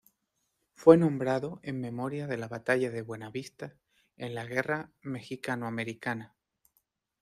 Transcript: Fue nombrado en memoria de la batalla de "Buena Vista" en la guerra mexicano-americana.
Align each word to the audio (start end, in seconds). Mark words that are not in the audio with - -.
Fue 0.73 0.97
nombrado 0.97 1.59
en 1.61 1.79
memoria 1.79 2.25
de 2.25 2.35
la 2.35 2.47
batalla 2.47 2.89
de 2.89 3.03
"Buena 3.03 3.29
Vista" 3.29 3.75
en 4.17 4.33
la 4.33 4.45
guerra 4.47 4.89
mexicano-americana. 5.03 6.33